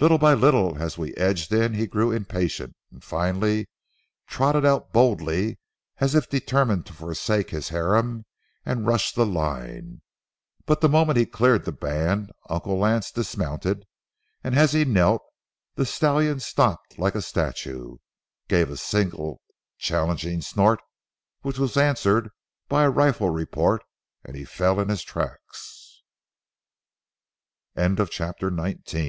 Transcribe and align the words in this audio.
Little 0.00 0.18
by 0.18 0.34
little 0.34 0.82
as 0.82 0.98
we 0.98 1.14
edged 1.14 1.52
in 1.52 1.74
he 1.74 1.86
grew 1.86 2.10
impatient, 2.10 2.74
and 2.90 3.04
finally 3.04 3.68
trotted 4.26 4.64
out 4.66 4.92
boldly 4.92 5.60
as 5.98 6.16
if 6.16 6.28
determined 6.28 6.86
to 6.86 6.92
forsake 6.92 7.50
his 7.50 7.68
harem 7.68 8.24
and 8.66 8.84
rush 8.84 9.12
the 9.12 9.24
line. 9.24 10.02
But 10.66 10.80
the 10.80 10.88
moment 10.88 11.18
he 11.18 11.24
cleared 11.24 11.66
the 11.66 11.70
band 11.70 12.32
Uncle 12.48 12.80
Lance 12.80 13.12
dismounted, 13.12 13.84
and 14.42 14.56
as 14.58 14.72
he 14.72 14.84
knelt 14.84 15.22
the 15.76 15.86
stallion 15.86 16.40
stopped 16.40 16.98
like 16.98 17.14
a 17.14 17.22
statue, 17.22 17.98
gave 18.48 18.70
a 18.72 18.76
single 18.76 19.40
challenging 19.78 20.40
snort, 20.40 20.80
which 21.42 21.60
was 21.60 21.76
answered 21.76 22.30
by 22.68 22.82
a 22.86 22.90
rifl 22.90 23.30